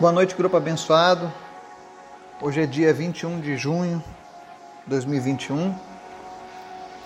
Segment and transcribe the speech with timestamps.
[0.00, 1.32] Boa noite, grupo abençoado.
[2.42, 4.02] Hoje é dia 21 de junho
[4.82, 5.72] de 2021.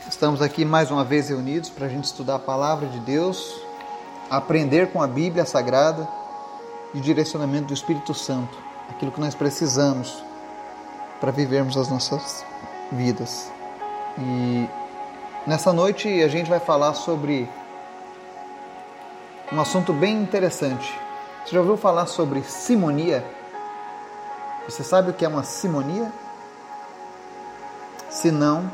[0.08, 3.60] Estamos aqui mais uma vez reunidos para a gente estudar a palavra de Deus,
[4.30, 6.08] aprender com a Bíblia Sagrada
[6.94, 8.56] e direcionamento do Espírito Santo,
[8.88, 10.24] aquilo que nós precisamos
[11.20, 12.42] para vivermos as nossas
[12.90, 13.52] vidas.
[14.18, 14.66] E
[15.46, 17.46] nessa noite a gente vai falar sobre
[19.52, 20.90] um assunto bem interessante
[21.48, 23.24] você já ouviu falar sobre simonia?
[24.68, 26.12] Você sabe o que é uma simonia?
[28.10, 28.70] Se não,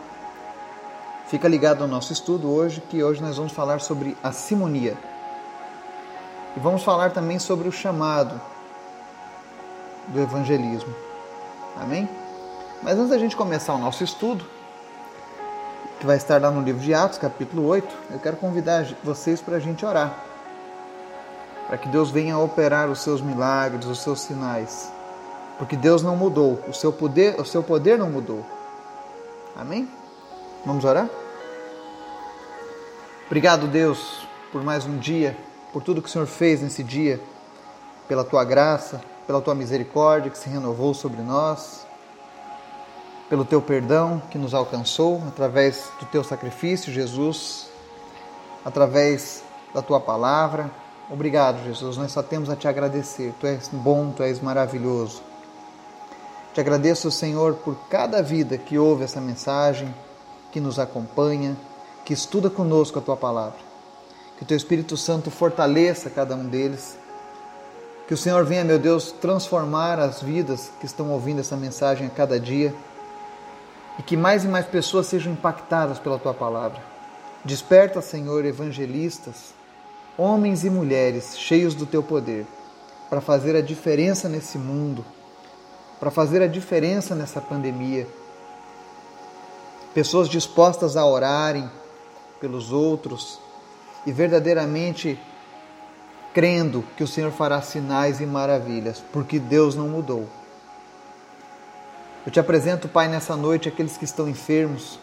[1.28, 4.96] fica ligado ao nosso estudo hoje, que hoje nós vamos falar sobre a simonia.
[6.56, 8.40] E vamos falar também sobre o chamado
[10.08, 10.92] do evangelismo.
[11.80, 12.08] Amém?
[12.82, 14.44] Mas antes da gente começar o nosso estudo,
[16.00, 19.58] que vai estar lá no livro de Atos, capítulo 8, eu quero convidar vocês para
[19.58, 20.33] a gente orar
[21.66, 24.92] para que Deus venha operar os seus milagres, os seus sinais.
[25.58, 28.44] Porque Deus não mudou, o seu poder, o seu poder não mudou.
[29.56, 29.88] Amém?
[30.66, 31.08] Vamos orar?
[33.26, 35.36] Obrigado, Deus, por mais um dia,
[35.72, 37.20] por tudo que o Senhor fez nesse dia,
[38.06, 41.86] pela tua graça, pela tua misericórdia que se renovou sobre nós,
[43.28, 47.68] pelo teu perdão que nos alcançou através do teu sacrifício, Jesus,
[48.64, 50.70] através da tua palavra
[51.10, 51.96] Obrigado, Jesus.
[51.96, 53.34] Nós só temos a te agradecer.
[53.38, 55.22] Tu és bom, tu és maravilhoso.
[56.54, 59.92] Te agradeço, Senhor, por cada vida que ouve essa mensagem,
[60.50, 61.56] que nos acompanha,
[62.04, 63.58] que estuda conosco a tua palavra.
[64.36, 66.96] Que o teu Espírito Santo fortaleça cada um deles.
[68.06, 72.10] Que o Senhor venha, meu Deus, transformar as vidas que estão ouvindo essa mensagem a
[72.10, 72.74] cada dia.
[73.98, 76.80] E que mais e mais pessoas sejam impactadas pela tua palavra.
[77.44, 79.54] Desperta, Senhor, evangelistas,
[80.16, 82.46] homens e mulheres cheios do teu poder,
[83.10, 85.04] para fazer a diferença nesse mundo,
[85.98, 88.06] para fazer a diferença nessa pandemia.
[89.92, 91.70] Pessoas dispostas a orarem
[92.40, 93.38] pelos outros
[94.06, 95.18] e verdadeiramente
[96.32, 100.28] crendo que o Senhor fará sinais e maravilhas, porque Deus não mudou.
[102.26, 104.98] Eu te apresento, Pai, nessa noite aqueles que estão enfermos.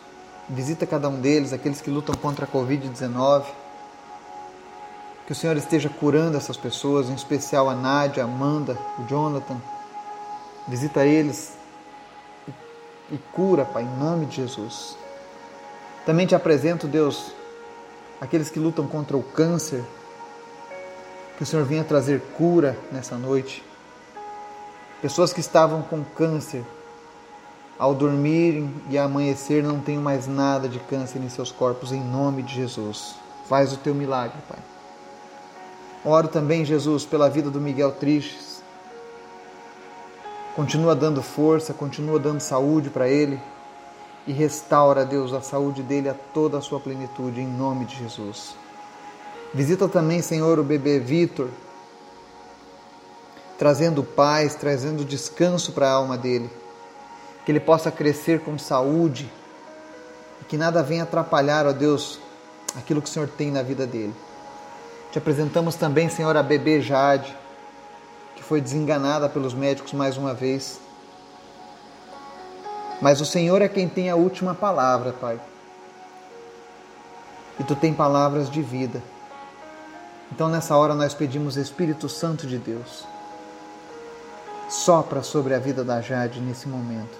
[0.49, 3.45] Visita cada um deles, aqueles que lutam contra a Covid-19
[5.31, 9.55] que o Senhor esteja curando essas pessoas, em especial a Nádia, a Amanda, o Jonathan.
[10.67, 11.53] Visita eles
[13.09, 14.97] e cura, Pai, em nome de Jesus.
[16.05, 17.31] Também te apresento, Deus,
[18.19, 19.81] aqueles que lutam contra o câncer.
[21.37, 23.63] Que o Senhor venha trazer cura nessa noite.
[25.01, 26.65] Pessoas que estavam com câncer,
[27.79, 32.43] ao dormirem e amanhecer, não tenham mais nada de câncer em seus corpos, em nome
[32.43, 33.15] de Jesus.
[33.47, 34.59] Faz o teu milagre, Pai.
[36.03, 38.63] Oro também, Jesus, pela vida do Miguel Tristes.
[40.55, 43.39] Continua dando força, continua dando saúde para ele
[44.25, 48.55] e restaura, Deus, a saúde dele a toda a sua plenitude, em nome de Jesus.
[49.53, 51.49] Visita também, Senhor, o bebê Vitor,
[53.57, 56.49] trazendo paz, trazendo descanso para a alma dele.
[57.45, 59.31] Que ele possa crescer com saúde
[60.41, 62.19] e que nada venha atrapalhar, ó Deus,
[62.75, 64.13] aquilo que o Senhor tem na vida dele.
[65.11, 67.35] Te apresentamos também, Senhor, a bebê Jade,
[68.35, 70.79] que foi desenganada pelos médicos mais uma vez.
[73.01, 75.37] Mas o Senhor é quem tem a última palavra, Pai.
[77.59, 79.03] E tu tem palavras de vida.
[80.31, 83.05] Então nessa hora nós pedimos Espírito Santo de Deus.
[84.69, 87.19] Sopra sobre a vida da Jade nesse momento.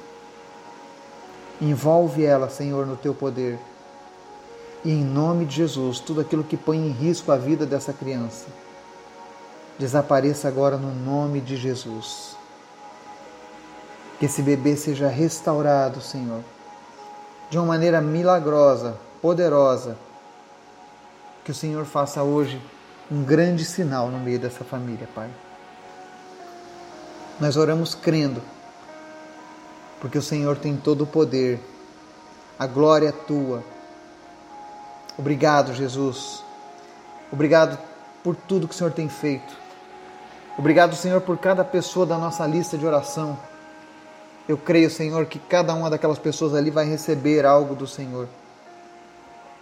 [1.59, 3.59] Envolve ela, Senhor, no teu poder
[4.83, 8.47] e em nome de Jesus, tudo aquilo que põe em risco a vida dessa criança,
[9.77, 12.35] desapareça agora no nome de Jesus.
[14.19, 16.41] Que esse bebê seja restaurado, Senhor,
[17.49, 19.97] de uma maneira milagrosa, poderosa.
[21.43, 22.61] Que o Senhor faça hoje
[23.09, 25.29] um grande sinal no meio dessa família, Pai.
[27.39, 28.41] Nós oramos crendo,
[29.99, 31.59] porque o Senhor tem todo o poder,
[32.57, 33.63] a glória é tua
[35.17, 36.43] Obrigado, Jesus.
[37.31, 37.77] Obrigado
[38.23, 39.61] por tudo que o Senhor tem feito.
[40.57, 43.37] Obrigado, Senhor, por cada pessoa da nossa lista de oração.
[44.47, 48.27] Eu creio, Senhor, que cada uma daquelas pessoas ali vai receber algo do Senhor.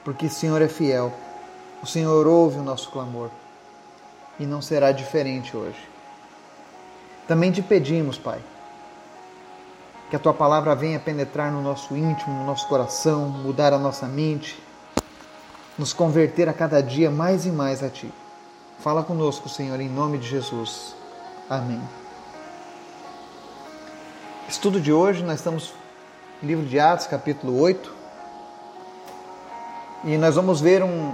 [0.04, 1.14] Porque o Senhor é fiel.
[1.82, 3.30] O Senhor ouve o nosso clamor.
[4.40, 5.80] E não será diferente hoje.
[7.28, 8.40] Também te pedimos, Pai,
[10.10, 14.08] que a tua palavra venha penetrar no nosso íntimo, no nosso coração, mudar a nossa
[14.08, 14.60] mente
[15.80, 18.12] nos converter a cada dia mais e mais a Ti.
[18.80, 20.94] Fala conosco, Senhor, em nome de Jesus.
[21.50, 21.82] Amém.
[24.50, 25.74] estudo de hoje nós estamos
[26.42, 27.96] no livro de Atos, capítulo 8,
[30.04, 31.14] e nós vamos ver um,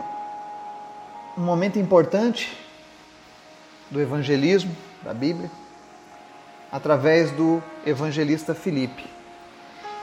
[1.38, 2.58] um momento importante
[3.92, 5.52] do evangelismo da Bíblia
[6.72, 9.06] através do evangelista Filipe.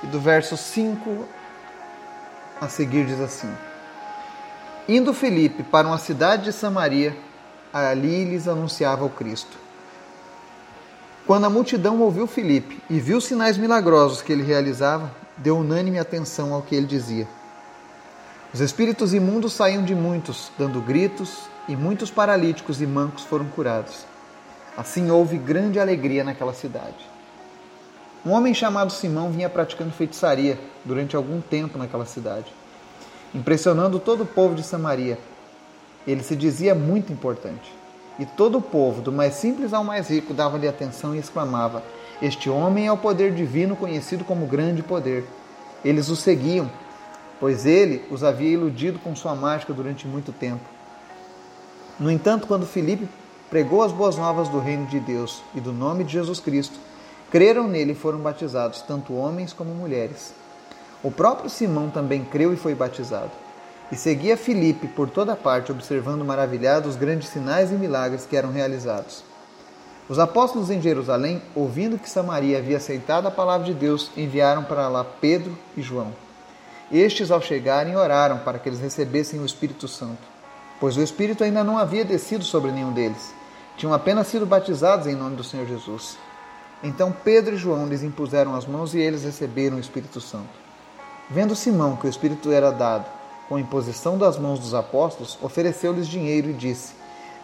[0.04, 1.26] E do verso 5
[2.60, 3.52] a seguir diz assim:
[4.88, 7.16] Indo Filipe para uma cidade de Samaria,
[7.72, 9.56] ali lhes anunciava o Cristo.
[11.24, 16.00] Quando a multidão ouviu Filipe e viu os sinais milagrosos que ele realizava, deu unânime
[16.00, 17.28] atenção ao que ele dizia.
[18.52, 24.04] Os espíritos imundos saíam de muitos, dando gritos, e muitos paralíticos e mancos foram curados.
[24.76, 27.08] Assim houve grande alegria naquela cidade.
[28.26, 32.52] Um homem chamado Simão vinha praticando feitiçaria durante algum tempo naquela cidade,
[33.34, 35.18] impressionando todo o povo de Samaria.
[36.06, 37.72] Ele se dizia muito importante.
[38.18, 41.82] E todo o povo, do mais simples ao mais rico, dava-lhe atenção e exclamava:
[42.20, 45.24] Este homem é o poder divino conhecido como grande poder.
[45.84, 46.70] Eles o seguiam,
[47.40, 50.60] pois ele os havia iludido com sua mágica durante muito tempo.
[51.98, 53.08] No entanto, quando Filipe
[53.48, 56.78] pregou as boas novas do reino de Deus e do nome de Jesus Cristo,
[57.30, 60.34] creram nele e foram batizados, tanto homens como mulheres.
[61.02, 63.30] O próprio Simão também creu e foi batizado.
[63.90, 68.50] E seguia Filipe por toda parte, observando maravilhado os grandes sinais e milagres que eram
[68.50, 69.22] realizados.
[70.08, 74.88] Os apóstolos em Jerusalém, ouvindo que Samaria havia aceitado a palavra de Deus, enviaram para
[74.88, 76.12] lá Pedro e João.
[76.90, 80.22] Estes, ao chegarem, oraram para que eles recebessem o Espírito Santo,
[80.80, 83.32] pois o Espírito ainda não havia descido sobre nenhum deles
[83.76, 86.16] tinham apenas sido batizados em nome do Senhor Jesus.
[86.82, 90.61] Então Pedro e João lhes impuseram as mãos e eles receberam o Espírito Santo.
[91.32, 93.06] Vendo Simão que o Espírito era dado
[93.48, 96.92] com a imposição das mãos dos apóstolos, ofereceu-lhes dinheiro e disse: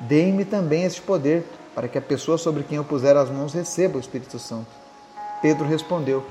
[0.00, 3.96] Deem-me também este poder, para que a pessoa sobre quem eu puser as mãos receba
[3.96, 4.68] o Espírito Santo.
[5.40, 6.22] Pedro respondeu: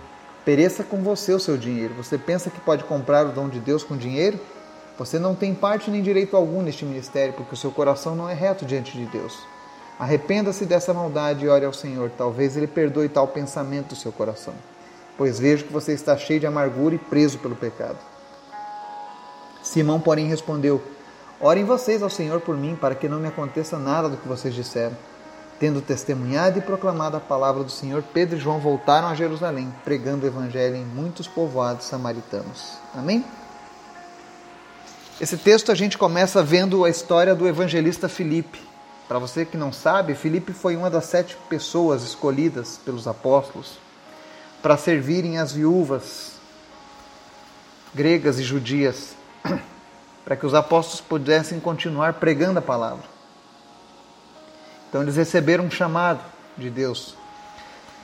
[0.45, 1.95] Pereça com você o seu dinheiro.
[1.95, 4.39] Você pensa que pode comprar o dom de Deus com dinheiro?
[4.99, 8.35] Você não tem parte nem direito algum neste ministério, porque o seu coração não é
[8.35, 9.35] reto diante de Deus.
[9.97, 12.11] Arrependa-se dessa maldade e ore ao Senhor.
[12.15, 14.53] Talvez Ele perdoe tal pensamento do seu coração,
[15.17, 17.97] pois vejo que você está cheio de amargura e preso pelo pecado.
[19.63, 20.81] Simão, porém, respondeu:
[21.41, 24.53] Orem vocês ao Senhor por mim, para que não me aconteça nada do que vocês
[24.53, 24.95] disseram.
[25.59, 30.23] Tendo testemunhado e proclamado a palavra do Senhor, Pedro e João voltaram a Jerusalém, pregando
[30.23, 32.77] o evangelho em muitos povoados samaritanos.
[32.93, 33.25] Amém?
[35.19, 38.61] Esse texto a gente começa vendo a história do evangelista Filipe.
[39.07, 43.79] Para você que não sabe, Filipe foi uma das sete pessoas escolhidas pelos apóstolos
[44.61, 46.33] para servirem as viúvas
[47.93, 49.15] gregas e judias,
[50.23, 53.05] para que os apóstolos pudessem continuar pregando a palavra.
[54.89, 56.21] Então eles receberam um chamado
[56.57, 57.15] de Deus.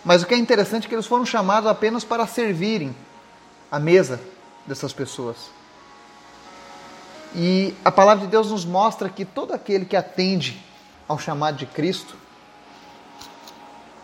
[0.03, 2.95] Mas o que é interessante é que eles foram chamados apenas para servirem
[3.71, 4.19] a mesa
[4.65, 5.49] dessas pessoas.
[7.35, 10.63] E a palavra de Deus nos mostra que todo aquele que atende
[11.07, 12.15] ao chamado de Cristo.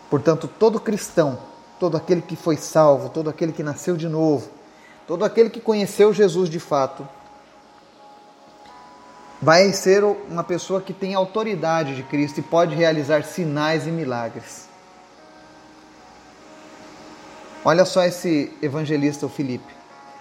[0.08, 1.38] Portanto, todo cristão,
[1.80, 4.50] todo aquele que foi salvo, todo aquele que nasceu de novo,
[5.06, 7.08] todo aquele que conheceu Jesus de fato,
[9.40, 14.68] vai ser uma pessoa que tem autoridade de Cristo e pode realizar sinais e milagres.
[17.64, 19.74] Olha só esse evangelista, o Filipe.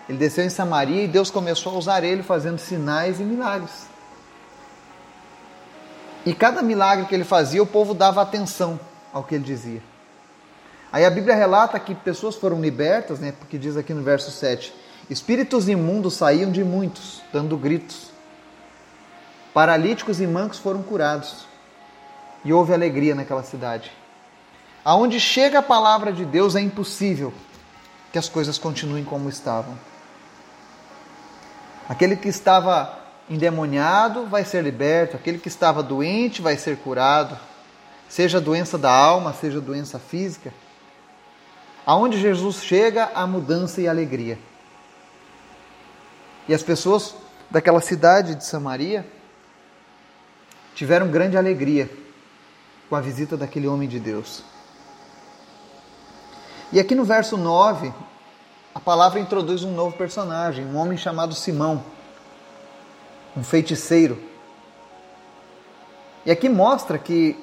[0.07, 3.87] Ele desceu em Samaria e Deus começou a usar ele fazendo sinais e milagres.
[6.25, 8.79] E cada milagre que ele fazia, o povo dava atenção
[9.13, 9.88] ao que ele dizia.
[10.91, 14.73] Aí a Bíblia relata que pessoas foram libertas, né, porque diz aqui no verso 7:
[15.09, 18.09] Espíritos imundos saíam de muitos, dando gritos.
[19.53, 21.45] Paralíticos e mancos foram curados.
[22.45, 23.91] E houve alegria naquela cidade.
[24.83, 27.33] Aonde chega a palavra de Deus é impossível
[28.11, 29.77] que as coisas continuem como estavam.
[31.87, 32.97] Aquele que estava
[33.29, 37.37] endemoniado vai ser liberto, aquele que estava doente vai ser curado,
[38.07, 40.53] seja doença da alma, seja doença física.
[41.85, 44.37] Aonde Jesus chega, há mudança e alegria.
[46.47, 47.15] E as pessoas
[47.49, 49.05] daquela cidade de Samaria
[50.75, 51.89] tiveram grande alegria
[52.89, 54.43] com a visita daquele homem de Deus.
[56.71, 57.91] E aqui no verso 9,
[58.73, 61.83] a palavra introduz um novo personagem, um homem chamado Simão
[63.35, 64.21] um feiticeiro.
[66.25, 67.37] E aqui mostra que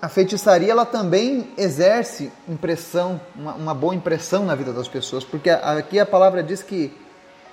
[0.00, 5.50] a feitiçaria ela também exerce impressão, uma, uma, boa impressão na vida das pessoas, porque
[5.50, 6.90] aqui a palavra diz que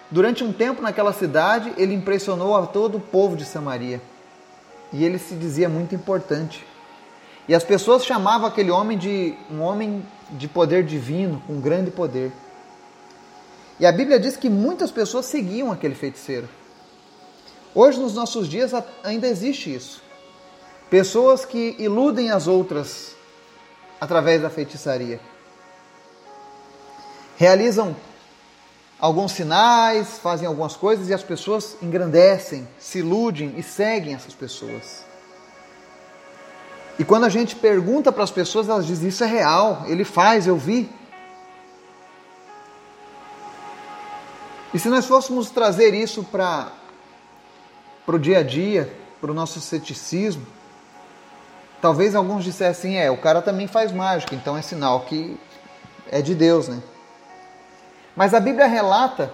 [0.09, 4.01] durante um tempo naquela cidade ele impressionou a todo o povo de Samaria
[4.93, 6.65] e ele se dizia muito importante.
[7.49, 12.31] E as pessoas chamavam aquele homem de um homem de poder divino, com grande poder.
[13.79, 16.49] E a Bíblia diz que muitas pessoas seguiam aquele feiticeiro.
[17.75, 18.71] Hoje, nos nossos dias,
[19.03, 20.01] ainda existe isso.
[20.89, 23.15] Pessoas que iludem as outras
[23.99, 25.19] através da feitiçaria.
[27.35, 27.95] Realizam
[28.99, 35.05] alguns sinais, fazem algumas coisas e as pessoas engrandecem, se iludem e seguem essas pessoas.
[36.97, 40.47] E quando a gente pergunta para as pessoas, elas dizem: Isso é real, ele faz,
[40.47, 40.89] eu vi.
[44.73, 46.71] E se nós fôssemos trazer isso para
[48.07, 50.45] o dia a dia, para o nosso ceticismo,
[51.81, 55.39] talvez alguns dissessem: É, o cara também faz mágica, então é sinal que
[56.11, 56.81] é de Deus, né?
[58.15, 59.31] Mas a Bíblia relata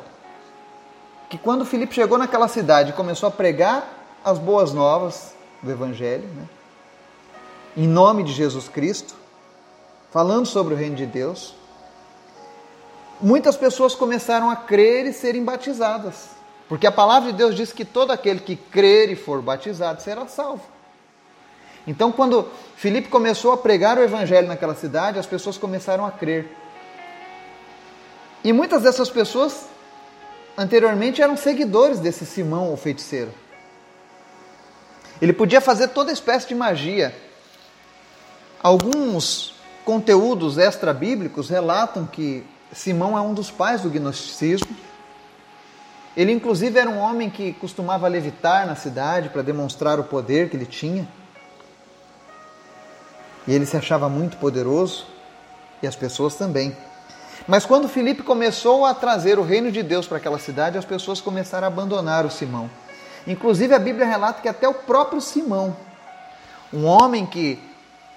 [1.30, 3.88] que quando Filipe chegou naquela cidade e começou a pregar
[4.24, 6.48] as boas novas do Evangelho, né?
[7.76, 9.16] em nome de Jesus Cristo,
[10.12, 11.56] falando sobre o reino de Deus,
[13.20, 16.30] muitas pessoas começaram a crer e serem batizadas.
[16.70, 20.28] Porque a palavra de Deus diz que todo aquele que crer e for batizado será
[20.28, 20.73] salvo.
[21.86, 26.48] Então, quando Filipe começou a pregar o evangelho naquela cidade, as pessoas começaram a crer.
[28.44, 29.66] E muitas dessas pessoas
[30.58, 33.32] anteriormente eram seguidores desse Simão, o feiticeiro.
[35.22, 37.14] Ele podia fazer toda espécie de magia,
[38.64, 44.74] Alguns conteúdos extra-bíblicos relatam que Simão é um dos pais do gnosticismo.
[46.16, 50.56] Ele, inclusive, era um homem que costumava levitar na cidade para demonstrar o poder que
[50.56, 51.06] ele tinha.
[53.48, 55.06] E ele se achava muito poderoso,
[55.82, 56.76] e as pessoas também.
[57.48, 61.20] Mas quando Filipe começou a trazer o reino de Deus para aquela cidade, as pessoas
[61.20, 62.70] começaram a abandonar o Simão.
[63.28, 65.76] Inclusive, a Bíblia relata que até o próprio Simão,
[66.72, 67.60] um homem que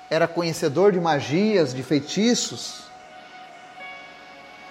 [0.08, 2.84] era conhecedor de magias, de feitiços,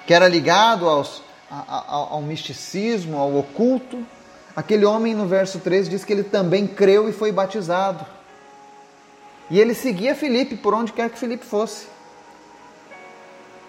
[0.08, 4.06] que era ligado aos, ao, ao misticismo, ao oculto.
[4.56, 8.06] Aquele homem, no verso 3, diz que ele também creu e foi batizado.
[9.50, 11.88] E ele seguia Felipe por onde quer que Felipe fosse.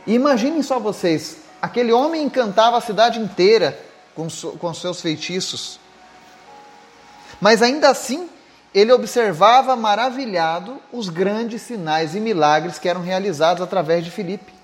[0.06, 3.78] E imaginem só vocês: aquele homem encantava a cidade inteira
[4.14, 4.28] com,
[4.58, 5.78] com seus feitiços.
[7.40, 8.28] Mas ainda assim,
[8.74, 14.54] ele observava maravilhado os grandes sinais e milagres que eram realizados através de Filipe.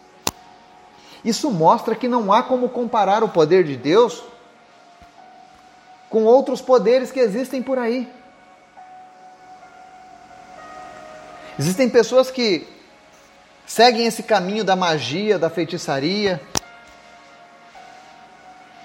[1.25, 4.23] Isso mostra que não há como comparar o poder de Deus
[6.11, 8.11] com outros poderes que existem por aí.
[11.59, 12.66] Existem pessoas que
[13.66, 16.40] seguem esse caminho da magia, da feitiçaria,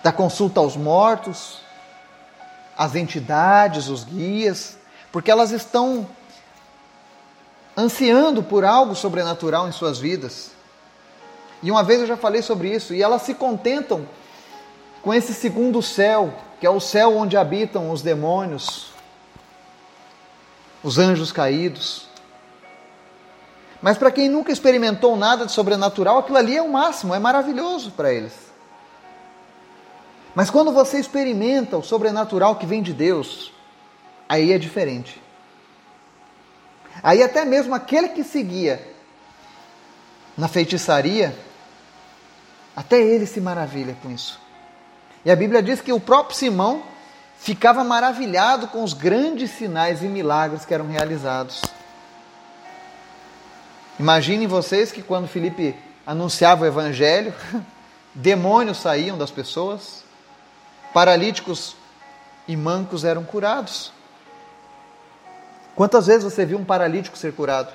[0.03, 1.59] da consulta aos mortos,
[2.77, 4.77] as entidades, os guias,
[5.12, 6.07] porque elas estão
[7.75, 10.51] ansiando por algo sobrenatural em suas vidas.
[11.63, 14.07] E uma vez eu já falei sobre isso, e elas se contentam
[15.01, 18.88] com esse segundo céu, que é o céu onde habitam os demônios,
[20.83, 22.06] os anjos caídos.
[23.81, 27.91] Mas para quem nunca experimentou nada de sobrenatural, aquilo ali é o máximo, é maravilhoso
[27.91, 28.34] para eles.
[30.34, 33.51] Mas quando você experimenta o sobrenatural que vem de Deus,
[34.27, 35.22] aí é diferente.
[37.01, 38.96] Aí até mesmo aquele que seguia
[40.38, 41.36] na feitiçaria,
[42.75, 44.39] até ele se maravilha com isso.
[45.25, 46.84] E a Bíblia diz que o próprio Simão
[47.39, 51.62] ficava maravilhado com os grandes sinais e milagres que eram realizados.
[54.00, 55.75] Imaginem vocês que quando Felipe
[56.06, 57.34] anunciava o evangelho,
[58.13, 60.04] demônios saíam das pessoas,
[60.94, 61.75] paralíticos
[62.48, 63.92] e mancos eram curados.
[65.75, 67.74] Quantas vezes você viu um paralítico ser curado?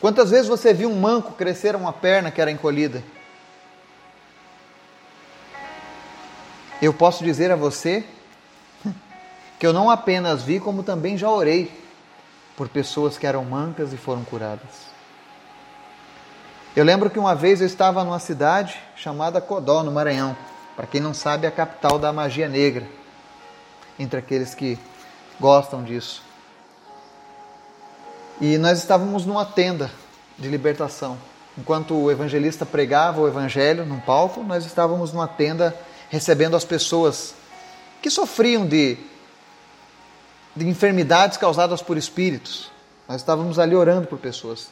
[0.00, 3.04] Quantas vezes você viu um manco crescer uma perna que era encolhida?
[6.80, 8.04] Eu posso dizer a você
[9.60, 11.81] que eu não apenas vi, como também já orei
[12.62, 14.86] por pessoas que eram mancas e foram curadas.
[16.76, 20.36] Eu lembro que uma vez eu estava numa cidade chamada Codó, no Maranhão.
[20.76, 22.86] Para quem não sabe, é a capital da magia negra,
[23.98, 24.78] entre aqueles que
[25.40, 26.22] gostam disso.
[28.40, 29.90] E nós estávamos numa tenda
[30.38, 31.18] de libertação.
[31.58, 35.76] Enquanto o evangelista pregava o evangelho num palco, nós estávamos numa tenda
[36.08, 37.34] recebendo as pessoas
[38.00, 38.98] que sofriam de,
[40.54, 42.70] de enfermidades causadas por espíritos.
[43.08, 44.68] Nós estávamos ali orando por pessoas.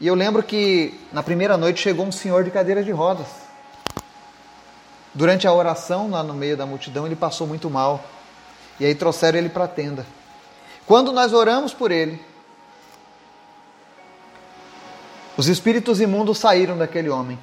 [0.00, 3.26] E eu lembro que na primeira noite chegou um senhor de cadeira de rodas.
[5.14, 8.04] Durante a oração, lá no meio da multidão, ele passou muito mal.
[8.80, 10.06] E aí trouxeram ele para a tenda.
[10.86, 12.20] Quando nós oramos por ele,
[15.36, 17.38] Os espíritos imundos saíram daquele homem.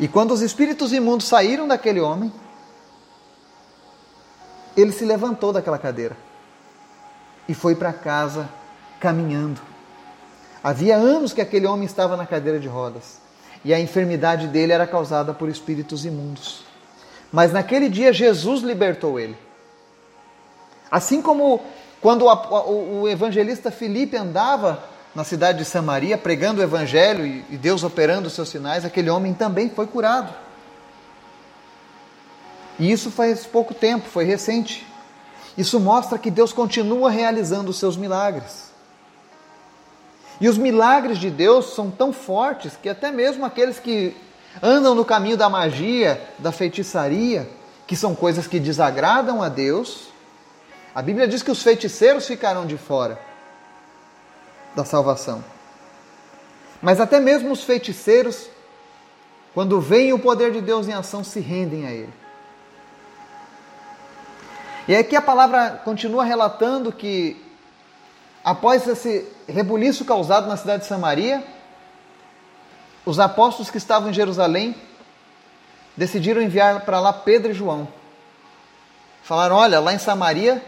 [0.00, 2.32] E quando os espíritos imundos saíram daquele homem,
[4.76, 6.16] ele se levantou daquela cadeira
[7.48, 8.48] e foi para casa
[9.00, 9.60] caminhando.
[10.62, 13.18] Havia anos que aquele homem estava na cadeira de rodas
[13.64, 16.64] e a enfermidade dele era causada por espíritos imundos.
[17.32, 19.36] Mas naquele dia Jesus libertou ele.
[20.90, 21.60] Assim como
[22.00, 28.28] quando o evangelista Filipe andava na cidade de Samaria pregando o evangelho e Deus operando
[28.28, 30.32] os seus sinais, aquele homem também foi curado.
[32.78, 34.86] E isso faz pouco tempo, foi recente.
[35.56, 38.70] Isso mostra que Deus continua realizando os seus milagres.
[40.40, 44.14] E os milagres de Deus são tão fortes que até mesmo aqueles que
[44.62, 47.48] andam no caminho da magia, da feitiçaria,
[47.86, 50.08] que são coisas que desagradam a Deus,
[50.94, 53.18] a Bíblia diz que os feiticeiros ficarão de fora
[54.74, 55.42] da salvação.
[56.82, 58.48] Mas até mesmo os feiticeiros,
[59.54, 62.25] quando veem o poder de Deus em ação, se rendem a Ele.
[64.88, 67.44] E aqui a palavra continua relatando que
[68.46, 71.42] Após esse rebuliço causado na cidade de Samaria,
[73.04, 74.72] os apóstolos que estavam em Jerusalém
[75.96, 77.88] decidiram enviar para lá Pedro e João.
[79.24, 80.64] Falaram: olha, lá em Samaria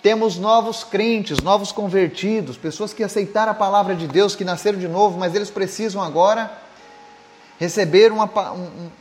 [0.00, 4.86] temos novos crentes, novos convertidos, pessoas que aceitaram a palavra de Deus, que nasceram de
[4.86, 6.48] novo, mas eles precisam agora
[7.58, 8.30] receber uma,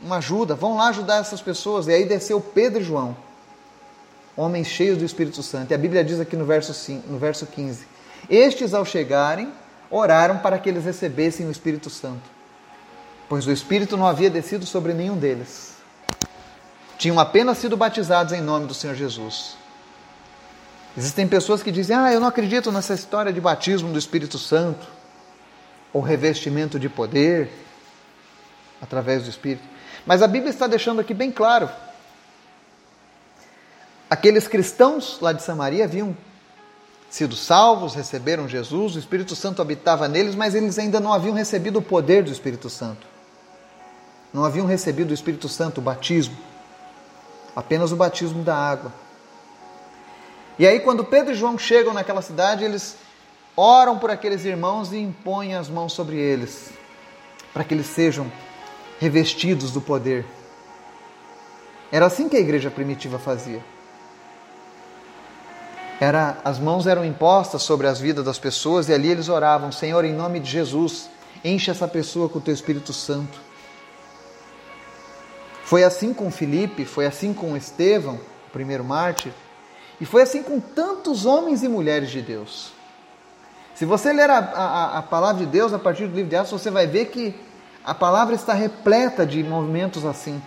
[0.02, 0.56] uma ajuda.
[0.56, 1.86] Vão lá ajudar essas pessoas.
[1.86, 3.16] E aí desceu Pedro e João,
[4.38, 5.72] homens cheios do Espírito Santo.
[5.72, 7.98] E a Bíblia diz aqui no verso, 5, no verso 15:
[8.30, 9.52] estes, ao chegarem,
[9.90, 12.30] oraram para que eles recebessem o Espírito Santo,
[13.30, 15.76] pois o Espírito não havia descido sobre nenhum deles.
[16.98, 19.56] Tinham apenas sido batizados em nome do Senhor Jesus.
[20.98, 24.86] Existem pessoas que dizem: Ah, eu não acredito nessa história de batismo do Espírito Santo,
[25.94, 27.50] ou revestimento de poder
[28.82, 29.64] através do Espírito.
[30.06, 31.70] Mas a Bíblia está deixando aqui bem claro.
[34.10, 36.16] Aqueles cristãos lá de Samaria haviam
[37.10, 41.80] sido salvos, receberam Jesus, o Espírito Santo habitava neles, mas eles ainda não haviam recebido
[41.80, 43.06] o poder do Espírito Santo.
[44.34, 46.38] Não haviam recebido o Espírito Santo, o batismo.
[47.56, 48.94] Apenas o batismo da água.
[50.60, 52.96] E aí, quando Pedro e João chegam naquela cidade, eles
[53.56, 56.70] oram por aqueles irmãos e impõem as mãos sobre eles,
[57.54, 58.32] para que eles sejam
[59.00, 60.26] revestidos do poder.
[61.92, 63.64] Era assim que a igreja primitiva fazia.
[66.00, 70.06] Era, as mãos eram impostas sobre as vidas das pessoas e ali eles oravam: Senhor,
[70.06, 71.10] em nome de Jesus,
[71.44, 73.40] enche essa pessoa com o teu Espírito Santo.
[75.64, 78.16] Foi assim com Filipe, foi assim com Estevão,
[78.48, 79.34] o primeiro mártir,
[80.00, 82.72] e foi assim com tantos homens e mulheres de Deus.
[83.74, 86.52] Se você ler a, a, a palavra de Deus a partir do livro de Atos,
[86.52, 87.36] você vai ver que
[87.84, 90.42] a palavra está repleta de movimentos assim,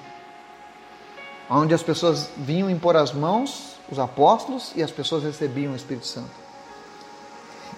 [1.49, 6.07] onde as pessoas vinham impor as mãos os apóstolos e as pessoas recebiam o Espírito
[6.07, 6.31] Santo.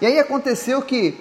[0.01, 1.19] E aí aconteceu que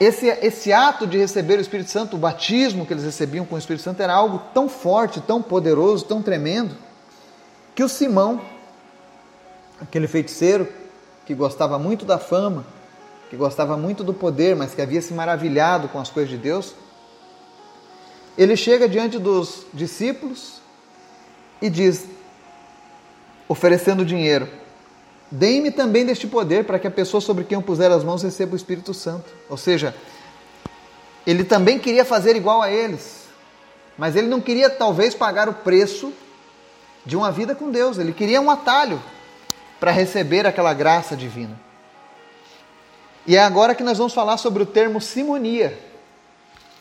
[0.00, 3.58] esse, esse ato de receber o Espírito Santo, o batismo que eles recebiam com o
[3.58, 6.74] Espírito Santo, era algo tão forte, tão poderoso, tão tremendo,
[7.74, 8.40] que o Simão,
[9.80, 10.66] aquele feiticeiro
[11.26, 12.64] que gostava muito da fama,
[13.28, 16.74] que gostava muito do poder, mas que havia se maravilhado com as coisas de Deus,
[18.36, 20.60] ele chega diante dos discípulos
[21.60, 22.06] e diz:
[23.50, 24.48] oferecendo dinheiro.
[25.28, 28.52] Deem-me também deste poder para que a pessoa sobre quem eu puser as mãos receba
[28.52, 29.28] o Espírito Santo.
[29.48, 29.92] Ou seja,
[31.26, 33.24] ele também queria fazer igual a eles,
[33.98, 36.12] mas ele não queria talvez pagar o preço
[37.04, 39.02] de uma vida com Deus, ele queria um atalho
[39.80, 41.58] para receber aquela graça divina.
[43.26, 45.76] E é agora que nós vamos falar sobre o termo simonia.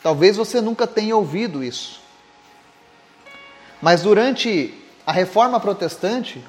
[0.04, 2.00] Talvez você nunca tenha ouvido isso.
[3.82, 4.72] Mas durante
[5.04, 6.46] a reforma protestante,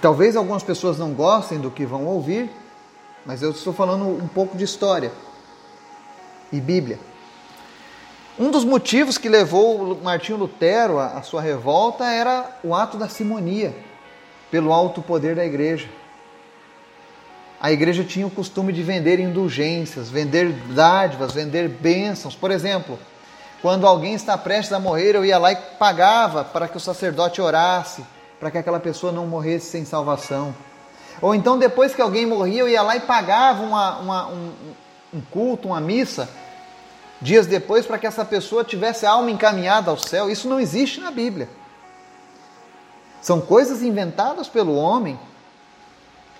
[0.00, 2.50] talvez algumas pessoas não gostem do que vão ouvir,
[3.24, 5.12] mas eu estou falando um pouco de história
[6.52, 6.98] e Bíblia.
[8.38, 13.74] Um dos motivos que levou Martinho Lutero à sua revolta era o ato da simonia,
[14.50, 15.88] pelo alto poder da igreja.
[17.60, 22.36] A igreja tinha o costume de vender indulgências, vender dádivas, vender bênçãos.
[22.36, 22.96] Por exemplo,
[23.60, 27.40] quando alguém está prestes a morrer, eu ia lá e pagava para que o sacerdote
[27.40, 28.04] orasse
[28.38, 30.54] para que aquela pessoa não morresse sem salvação.
[31.20, 34.52] Ou então, depois que alguém morria, eu ia lá e pagava uma, uma, um,
[35.14, 36.28] um culto, uma missa,
[37.20, 40.30] dias depois, para que essa pessoa tivesse a alma encaminhada ao céu.
[40.30, 41.48] Isso não existe na Bíblia.
[43.20, 45.18] São coisas inventadas pelo homem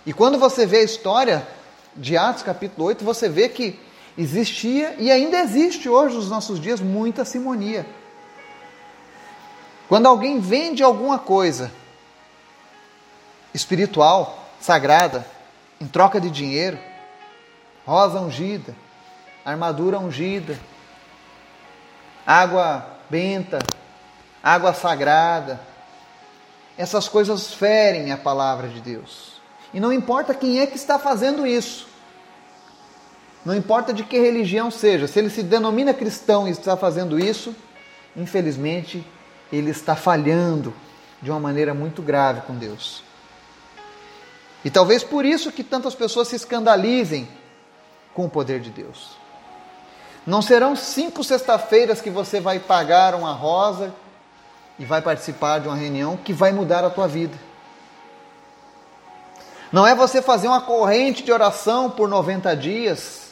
[0.07, 1.47] E quando você vê a história
[1.95, 3.79] de Atos capítulo 8, você vê que
[4.17, 7.85] existia e ainda existe hoje nos nossos dias muita simonia.
[9.89, 11.71] Quando alguém vende alguma coisa
[13.59, 15.27] espiritual, sagrada,
[15.81, 16.79] em troca de dinheiro,
[17.85, 18.75] rosa ungida,
[19.45, 20.59] armadura ungida,
[22.25, 23.59] água benta,
[24.43, 25.61] água sagrada,
[26.77, 29.41] essas coisas ferem a palavra de Deus.
[29.75, 31.89] E não importa quem é que está fazendo isso.
[33.45, 37.55] Não importa de que religião seja, se ele se denomina cristão e está fazendo isso,
[38.17, 39.05] infelizmente
[39.53, 40.73] ele está falhando
[41.21, 43.08] de uma maneira muito grave com Deus.
[44.65, 47.29] E talvez por isso que tantas pessoas se escandalizem
[48.15, 49.17] com o poder de Deus.
[50.27, 53.95] Não serão cinco sexta-feiras que você vai pagar uma rosa
[54.79, 57.39] e vai participar de uma reunião que vai mudar a tua vida.
[59.73, 63.29] Não é você fazer uma corrente de oração por 90 dias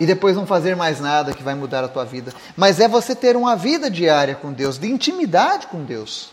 [0.00, 3.16] e depois não fazer mais nada que vai mudar a tua vida, mas é você
[3.16, 6.30] ter uma vida diária com Deus, de intimidade com Deus.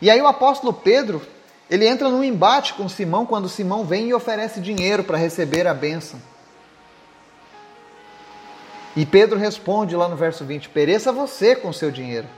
[0.00, 1.20] E aí o apóstolo Pedro,
[1.70, 5.72] ele entra num embate com Simão quando Simão vem e oferece dinheiro para receber a
[5.72, 6.20] bênção.
[8.94, 12.28] E Pedro responde lá no verso 20: Pereça você com seu dinheiro.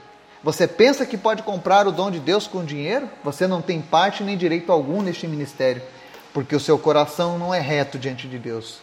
[0.43, 3.09] Você pensa que pode comprar o dom de Deus com dinheiro?
[3.23, 5.81] Você não tem parte nem direito algum neste ministério,
[6.33, 8.79] porque o seu coração não é reto diante de Deus.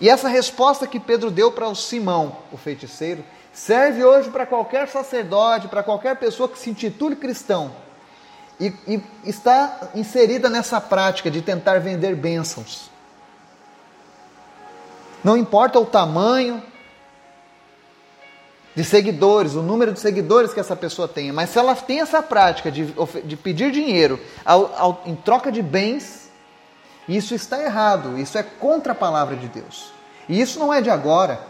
[0.00, 4.88] E essa resposta que Pedro deu para o Simão, o feiticeiro, serve hoje para qualquer
[4.88, 7.72] sacerdote, para qualquer pessoa que se intitule cristão
[8.60, 12.90] e, e está inserida nessa prática de tentar vender bênçãos.
[15.24, 16.62] Não importa o tamanho,
[18.74, 22.22] de seguidores, o número de seguidores que essa pessoa tenha, mas se ela tem essa
[22.22, 22.94] prática de,
[23.24, 26.30] de pedir dinheiro ao, ao, em troca de bens,
[27.08, 29.92] isso está errado, isso é contra a palavra de Deus.
[30.28, 31.40] E isso não é de agora.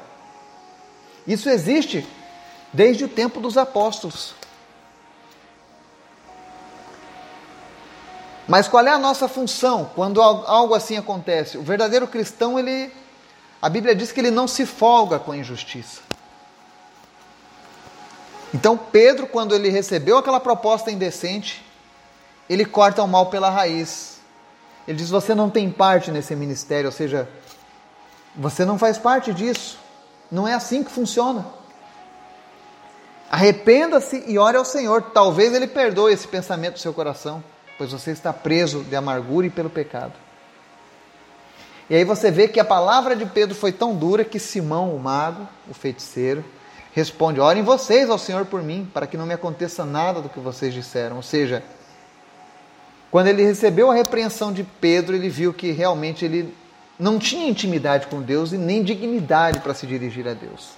[1.26, 2.06] Isso existe
[2.72, 4.34] desde o tempo dos apóstolos.
[8.50, 11.56] Mas qual é a nossa função quando algo assim acontece?
[11.56, 12.92] O verdadeiro cristão, ele
[13.62, 16.00] a Bíblia diz que ele não se folga com a injustiça.
[18.52, 21.64] Então Pedro, quando ele recebeu aquela proposta indecente,
[22.48, 24.18] ele corta o mal pela raiz.
[24.88, 27.28] Ele diz: Você não tem parte nesse ministério, ou seja,
[28.34, 29.78] você não faz parte disso.
[30.28, 31.46] Não é assim que funciona.
[33.30, 35.02] Arrependa-se e ore ao Senhor.
[35.14, 37.44] Talvez Ele perdoe esse pensamento do seu coração,
[37.80, 40.12] pois você está preso de amargura e pelo pecado.
[41.88, 44.98] E aí você vê que a palavra de Pedro foi tão dura que Simão, o
[44.98, 46.44] mago, o feiticeiro,
[46.92, 50.38] responde: Orem vocês ao Senhor por mim, para que não me aconteça nada do que
[50.38, 51.16] vocês disseram.
[51.16, 51.62] Ou seja,
[53.10, 56.54] quando ele recebeu a repreensão de Pedro, ele viu que realmente ele
[56.98, 60.72] não tinha intimidade com Deus e nem dignidade para se dirigir a Deus.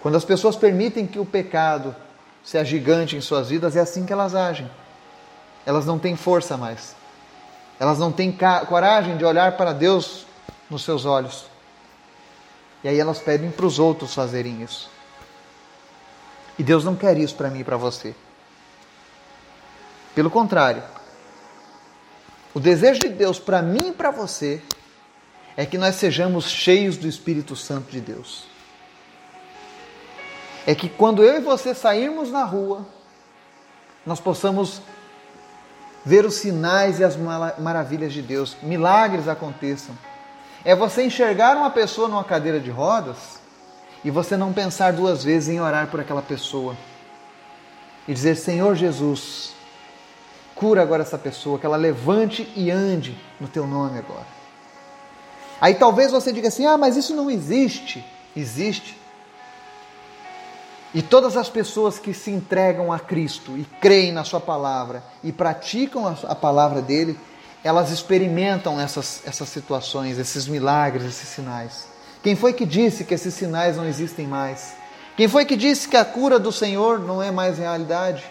[0.00, 1.94] Quando as pessoas permitem que o pecado
[2.42, 4.66] se agigante em suas vidas, é assim que elas agem.
[5.64, 6.94] Elas não têm força mais.
[7.78, 8.36] Elas não têm
[8.68, 10.26] coragem de olhar para Deus
[10.68, 11.46] nos seus olhos.
[12.84, 14.90] E aí elas pedem para os outros fazerem isso.
[16.58, 18.14] E Deus não quer isso para mim e para você.
[20.14, 20.82] Pelo contrário,
[22.54, 24.62] o desejo de Deus para mim e para você
[25.56, 28.44] é que nós sejamos cheios do Espírito Santo de Deus.
[30.66, 32.86] É que quando eu e você sairmos na rua,
[34.04, 34.80] nós possamos
[36.04, 37.16] ver os sinais e as
[37.58, 39.94] maravilhas de Deus, milagres aconteçam
[40.64, 43.40] é você enxergar uma pessoa numa cadeira de rodas
[44.04, 46.76] e você não pensar duas vezes em orar por aquela pessoa
[48.06, 49.54] e dizer: Senhor Jesus,
[50.54, 54.26] cura agora essa pessoa, que ela levante e ande no teu nome agora.
[55.60, 58.04] Aí talvez você diga assim: ah, mas isso não existe.
[58.36, 58.96] Existe.
[60.94, 65.32] E todas as pessoas que se entregam a Cristo e creem na Sua palavra e
[65.32, 67.18] praticam a palavra dele,
[67.64, 71.88] elas experimentam essas, essas situações, esses milagres, esses sinais.
[72.22, 74.74] Quem foi que disse que esses sinais não existem mais?
[75.16, 78.24] Quem foi que disse que a cura do Senhor não é mais realidade?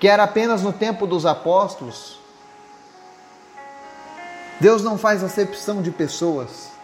[0.00, 2.18] Que era apenas no tempo dos apóstolos?
[4.60, 6.75] Deus não faz acepção de pessoas.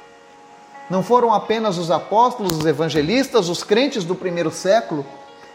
[0.91, 5.07] Não foram apenas os apóstolos, os evangelistas, os crentes do primeiro século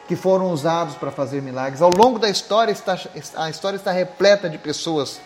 [0.07, 1.81] que foram usados para fazer milagres.
[1.81, 2.97] Ao longo da história, está,
[3.35, 5.19] a história está repleta de pessoas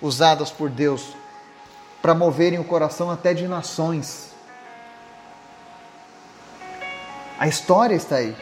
[0.00, 1.14] usadas por Deus
[2.00, 4.32] para moverem o coração até de nações.
[7.38, 8.34] A história está aí.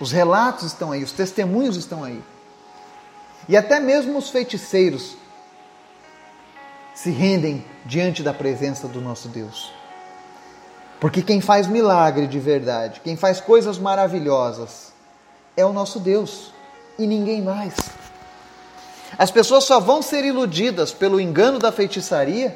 [0.00, 2.22] Os relatos estão aí, os testemunhos estão aí.
[3.48, 5.16] E até mesmo os feiticeiros
[6.94, 9.72] se rendem diante da presença do nosso Deus.
[11.02, 14.92] Porque quem faz milagre de verdade, quem faz coisas maravilhosas,
[15.56, 16.52] é o nosso Deus
[16.96, 17.74] e ninguém mais.
[19.18, 22.54] As pessoas só vão ser iludidas pelo engano da feitiçaria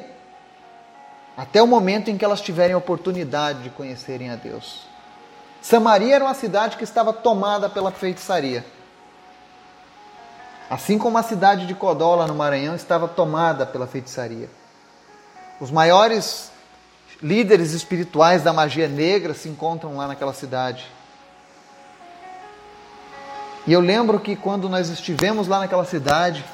[1.35, 4.87] até o momento em que elas tiverem a oportunidade de conhecerem a Deus.
[5.61, 8.65] Samaria era uma cidade que estava tomada pela feitiçaria.
[10.69, 14.49] Assim como a cidade de Codola, no Maranhão, estava tomada pela feitiçaria.
[15.59, 16.55] Os maiores
[17.21, 20.85] líderes espirituais da magia negra se encontram lá naquela cidade.
[23.65, 26.45] E eu lembro que quando nós estivemos lá naquela cidade,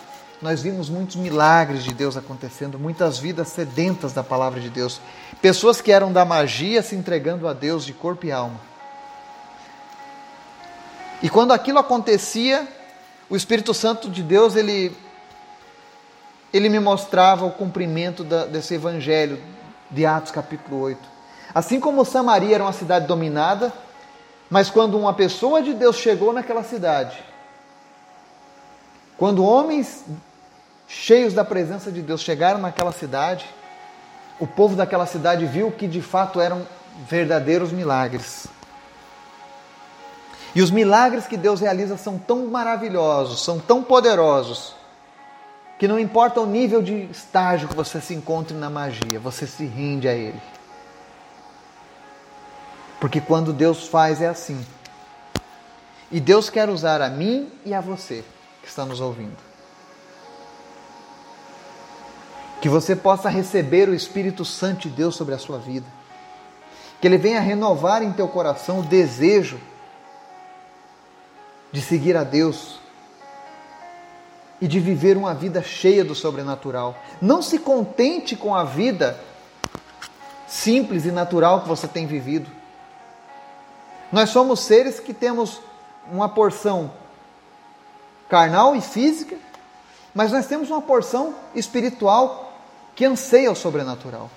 [0.42, 5.00] nós vimos muitos milagres de Deus acontecendo, muitas vidas sedentas da palavra de Deus,
[5.42, 8.60] pessoas que eram da magia se entregando a Deus de corpo e alma.
[11.22, 12.68] E quando aquilo acontecia,
[13.30, 14.96] o Espírito Santo de Deus, ele,
[16.52, 19.40] ele me mostrava o cumprimento da, desse evangelho
[19.90, 21.00] de Atos capítulo 8.
[21.54, 23.72] Assim como Samaria era uma cidade dominada,
[24.50, 27.24] mas quando uma pessoa de Deus chegou naquela cidade,
[29.18, 30.04] quando homens
[30.88, 33.46] cheios da presença de Deus chegaram naquela cidade,
[34.40, 36.66] o povo daquela cidade viu que de fato eram
[37.08, 38.48] verdadeiros milagres.
[40.56, 44.76] E os milagres que Deus realiza são tão maravilhosos, são tão poderosos,
[45.84, 49.66] que não importa o nível de estágio que você se encontre na magia, você se
[49.66, 50.42] rende a Ele.
[53.02, 54.66] Porque quando Deus faz é assim.
[56.10, 58.24] E Deus quer usar a mim e a você
[58.62, 59.36] que está nos ouvindo.
[62.62, 65.88] Que você possa receber o Espírito Santo de Deus sobre a sua vida.
[67.02, 69.60] Que Ele venha renovar em teu coração o desejo
[71.74, 72.80] de seguir a Deus
[74.64, 76.96] e de viver uma vida cheia do sobrenatural.
[77.22, 79.20] Não se contente com a vida
[80.48, 82.50] simples e natural que você tem vivido.
[84.10, 85.60] Nós somos seres que temos
[86.10, 86.92] uma porção
[88.30, 89.36] carnal e física,
[90.16, 92.54] mas nós temos uma porção espiritual
[92.96, 94.32] que anseia o sobrenatural.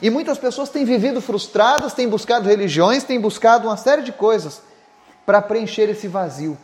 [0.00, 4.62] E muitas pessoas têm vivido frustradas, têm buscado religiões, têm buscado uma série de coisas
[5.26, 6.56] para preencher esse vazio.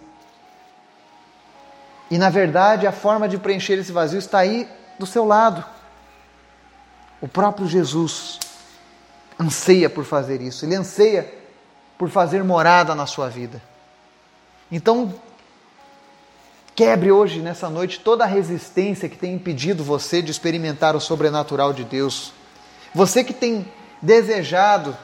[2.11, 4.69] E na verdade, a forma de preencher esse vazio está aí
[4.99, 5.65] do seu lado.
[7.21, 8.39] O próprio Jesus
[9.39, 11.33] anseia por fazer isso, ele anseia
[11.97, 13.63] por fazer morada na sua vida.
[14.73, 15.15] Então,
[16.75, 21.73] quebre hoje, nessa noite, toda a resistência que tem impedido você de experimentar o sobrenatural
[21.73, 22.33] de Deus.
[22.95, 23.71] Você que tem
[24.01, 24.97] desejado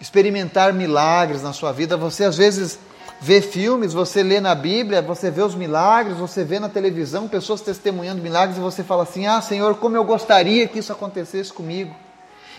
[0.00, 2.78] experimentar milagres na sua vida, você às vezes
[3.20, 7.60] vê filmes, você lê na Bíblia, você vê os milagres, você vê na televisão pessoas
[7.60, 11.94] testemunhando milagres e você fala assim: Ah, Senhor, como eu gostaria que isso acontecesse comigo.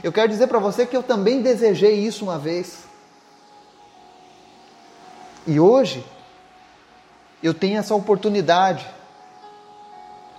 [0.03, 2.83] Eu quero dizer para você que eu também desejei isso uma vez.
[5.45, 6.05] E hoje,
[7.41, 8.85] eu tenho essa oportunidade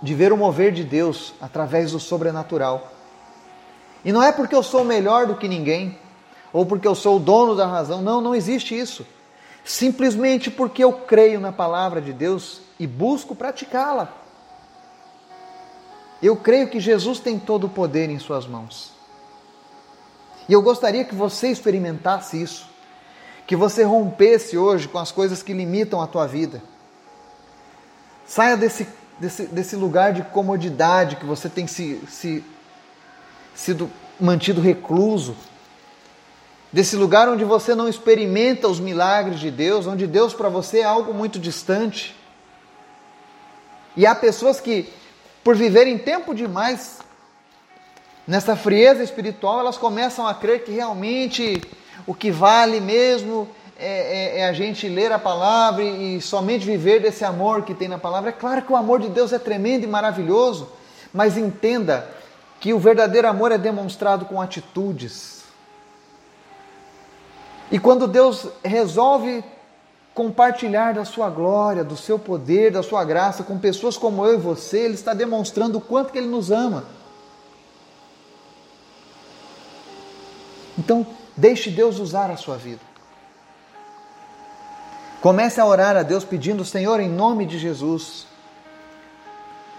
[0.01, 2.91] de ver o mover de Deus através do sobrenatural.
[4.03, 5.99] E não é porque eu sou melhor do que ninguém,
[6.51, 8.01] ou porque eu sou o dono da razão.
[8.01, 9.05] Não, não existe isso
[9.63, 14.13] simplesmente porque eu creio na palavra de Deus e busco praticá-la.
[16.21, 18.91] Eu creio que Jesus tem todo o poder em Suas mãos.
[20.47, 22.69] E eu gostaria que você experimentasse isso,
[23.47, 26.61] que você rompesse hoje com as coisas que limitam a tua vida.
[28.25, 28.87] Saia desse,
[29.19, 32.43] desse, desse lugar de comodidade que você tem se, se,
[33.53, 35.35] sido mantido recluso
[36.71, 40.83] desse lugar onde você não experimenta os milagres de Deus, onde Deus para você é
[40.83, 42.15] algo muito distante.
[43.95, 44.91] E há pessoas que,
[45.43, 46.99] por viverem tempo demais
[48.25, 51.61] nessa frieza espiritual, elas começam a crer que realmente
[52.07, 57.01] o que vale mesmo é, é, é, a gente ler a palavra e somente viver
[57.01, 58.29] desse amor que tem na palavra.
[58.29, 60.69] É claro que o amor de Deus é tremendo e maravilhoso,
[61.11, 62.07] mas entenda
[62.61, 65.40] que o verdadeiro amor é demonstrado com atitudes
[67.71, 69.43] e quando Deus resolve
[70.13, 74.37] compartilhar da sua glória, do seu poder, da sua graça com pessoas como eu e
[74.37, 76.83] você, Ele está demonstrando o quanto que Ele nos ama.
[80.77, 81.07] Então,
[81.37, 82.81] deixe Deus usar a sua vida.
[85.21, 88.25] Comece a orar a Deus pedindo, Senhor, em nome de Jesus,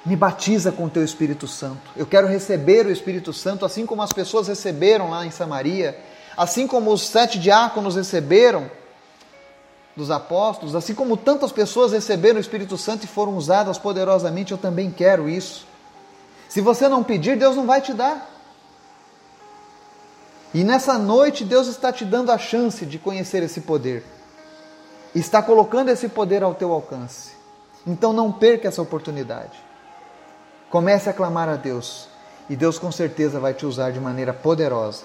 [0.07, 1.91] me batiza com o teu Espírito Santo.
[1.95, 5.99] Eu quero receber o Espírito Santo, assim como as pessoas receberam lá em Samaria
[6.37, 8.71] Assim como os sete diáconos receberam
[9.95, 14.59] dos apóstolos, assim como tantas pessoas receberam o Espírito Santo e foram usadas poderosamente, eu
[14.59, 15.67] também quero isso.
[16.49, 18.31] Se você não pedir, Deus não vai te dar.
[20.55, 24.05] E nessa noite, Deus está te dando a chance de conhecer esse poder.
[25.15, 27.33] Está colocando esse poder ao teu alcance.
[27.87, 29.59] Então não perca essa oportunidade.
[30.71, 32.09] Comece a clamar a Deus.
[32.49, 35.05] E Deus com certeza vai te usar de maneira poderosa.